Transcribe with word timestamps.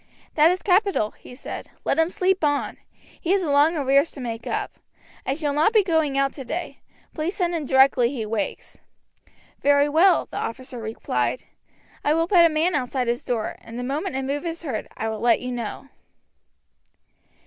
"That 0.33 0.49
is 0.49 0.63
capital," 0.63 1.11
he 1.11 1.35
said. 1.35 1.69
"Let 1.85 1.99
him 1.99 2.09
sleep 2.09 2.43
on. 2.43 2.77
He 3.21 3.33
has 3.33 3.43
a 3.43 3.51
long 3.51 3.77
arrears 3.77 4.09
to 4.13 4.19
make 4.19 4.47
up. 4.47 4.79
I 5.27 5.35
shall 5.35 5.53
not 5.53 5.73
be 5.73 5.83
going 5.83 6.17
out 6.17 6.33
today; 6.33 6.79
please 7.13 7.35
send 7.35 7.53
in 7.53 7.65
directly 7.65 8.09
he 8.09 8.25
wakes." 8.25 8.79
"Very 9.61 9.87
well," 9.87 10.27
the 10.31 10.37
officer 10.37 10.79
replied. 10.81 11.43
"I 12.03 12.15
will 12.15 12.27
put 12.27 12.43
a 12.43 12.49
man 12.49 12.73
outside 12.73 13.07
his 13.07 13.23
door, 13.23 13.57
and 13.61 13.77
the 13.77 13.83
moment 13.83 14.15
a 14.15 14.23
move 14.23 14.43
is 14.43 14.63
heard 14.63 14.87
I 14.97 15.07
will 15.07 15.19
let 15.19 15.39
you 15.39 15.51
know." 15.51 15.89